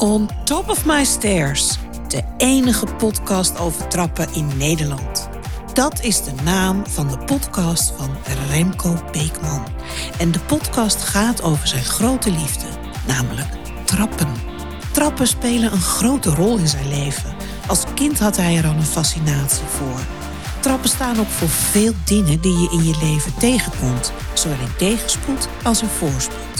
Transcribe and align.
On 0.00 0.28
Top 0.44 0.68
of 0.68 0.86
My 0.86 1.04
Stairs, 1.04 1.78
de 2.08 2.22
enige 2.36 2.86
podcast 2.86 3.58
over 3.58 3.88
trappen 3.88 4.28
in 4.34 4.50
Nederland. 4.56 5.28
Dat 5.72 6.02
is 6.02 6.24
de 6.24 6.32
naam 6.44 6.86
van 6.86 7.08
de 7.08 7.18
podcast 7.18 7.92
van 7.96 8.10
Remco 8.50 8.94
Beekman. 9.12 9.66
En 10.18 10.30
de 10.30 10.38
podcast 10.38 11.02
gaat 11.02 11.42
over 11.42 11.68
zijn 11.68 11.84
grote 11.84 12.30
liefde, 12.30 12.66
namelijk 13.06 13.48
trappen. 13.84 14.32
Trappen 14.92 15.26
spelen 15.26 15.72
een 15.72 15.80
grote 15.80 16.30
rol 16.30 16.56
in 16.56 16.68
zijn 16.68 16.88
leven. 16.88 17.34
Als 17.66 17.84
kind 17.94 18.18
had 18.18 18.36
hij 18.36 18.56
er 18.56 18.66
al 18.66 18.74
een 18.74 18.82
fascinatie 18.82 19.66
voor. 19.66 20.00
Trappen 20.60 20.90
staan 20.90 21.20
ook 21.20 21.28
voor 21.28 21.48
veel 21.48 21.92
dingen 22.04 22.40
die 22.40 22.58
je 22.58 22.70
in 22.70 22.84
je 22.84 22.98
leven 23.02 23.34
tegenkomt, 23.38 24.12
zowel 24.34 24.58
in 24.58 24.76
tegenspoed 24.76 25.48
als 25.62 25.82
in 25.82 25.88
voorspoed 25.88 26.50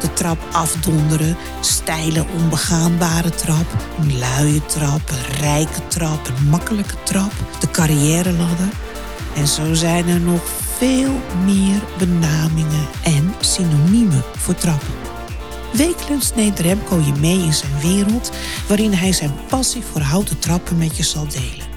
de 0.00 0.12
trap 0.12 0.38
afdonderen, 0.52 1.36
steile 1.60 2.26
onbegaanbare 2.36 3.30
trap, 3.30 3.66
een 4.00 4.18
luie 4.18 4.66
trap, 4.66 5.00
een 5.10 5.36
rijke 5.40 5.86
trap, 5.88 6.28
een 6.28 6.48
makkelijke 6.48 6.94
trap, 7.04 7.32
de 7.60 7.70
carrière 7.70 8.32
ladder. 8.32 8.68
En 9.36 9.46
zo 9.46 9.74
zijn 9.74 10.08
er 10.08 10.20
nog 10.20 10.40
veel 10.78 11.20
meer 11.44 11.80
benamingen 11.98 12.86
en 13.02 13.34
synoniemen 13.40 14.24
voor 14.36 14.54
trappen. 14.54 14.94
Wekelijks 15.72 16.34
neemt 16.34 16.58
Remco 16.58 16.98
je 16.98 17.12
mee 17.20 17.38
in 17.38 17.54
zijn 17.54 17.80
wereld, 17.80 18.30
waarin 18.68 18.92
hij 18.92 19.12
zijn 19.12 19.34
passie 19.48 19.82
voor 19.92 20.00
houten 20.00 20.38
trappen 20.38 20.78
met 20.78 20.96
je 20.96 21.02
zal 21.02 21.26
delen. 21.28 21.68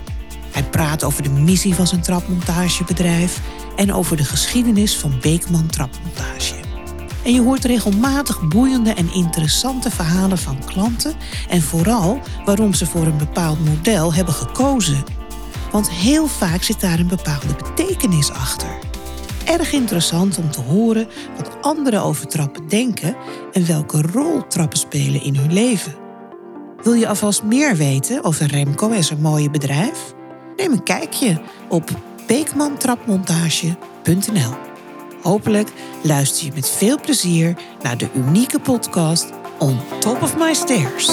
Hij 0.51 0.63
praat 0.63 1.03
over 1.03 1.23
de 1.23 1.29
missie 1.29 1.75
van 1.75 1.87
zijn 1.87 2.01
trapmontagebedrijf 2.01 3.39
en 3.75 3.93
over 3.93 4.17
de 4.17 4.25
geschiedenis 4.25 4.97
van 4.97 5.17
Beekman 5.21 5.67
Trapmontage. 5.67 6.62
En 7.23 7.33
je 7.33 7.41
hoort 7.41 7.65
regelmatig 7.65 8.47
boeiende 8.47 8.93
en 8.93 9.13
interessante 9.13 9.91
verhalen 9.91 10.37
van 10.37 10.57
klanten 10.65 11.13
en 11.49 11.61
vooral 11.61 12.19
waarom 12.45 12.73
ze 12.73 12.85
voor 12.85 13.05
een 13.05 13.17
bepaald 13.17 13.65
model 13.65 14.13
hebben 14.13 14.33
gekozen. 14.33 15.03
Want 15.71 15.91
heel 15.91 16.27
vaak 16.27 16.63
zit 16.63 16.81
daar 16.81 16.99
een 16.99 17.07
bepaalde 17.07 17.55
betekenis 17.57 18.31
achter. 18.31 18.67
Erg 19.45 19.71
interessant 19.71 20.37
om 20.37 20.51
te 20.51 20.61
horen 20.61 21.07
wat 21.37 21.61
anderen 21.61 22.01
over 22.01 22.27
trappen 22.27 22.67
denken 22.67 23.15
en 23.51 23.67
welke 23.67 24.01
rol 24.01 24.47
trappen 24.47 24.77
spelen 24.77 25.23
in 25.23 25.35
hun 25.35 25.53
leven. 25.53 25.93
Wil 26.83 26.93
je 26.93 27.07
alvast 27.07 27.43
meer 27.43 27.75
weten 27.75 28.23
over 28.23 28.47
Remco 28.47 28.91
en 28.91 29.03
zijn 29.03 29.21
mooie 29.21 29.49
bedrijf? 29.49 30.13
Neem 30.55 30.71
een 30.71 30.83
kijkje 30.83 31.41
op 31.69 31.89
beekmantrapmontage.nl. 32.27 34.72
Hopelijk 35.23 35.69
luister 36.01 36.45
je 36.45 36.51
met 36.53 36.69
veel 36.69 36.99
plezier 36.99 37.57
naar 37.81 37.97
de 37.97 38.09
unieke 38.15 38.59
podcast 38.59 39.31
On 39.59 39.79
Top 39.99 40.21
of 40.21 40.37
My 40.37 40.53
Stairs. 40.53 41.07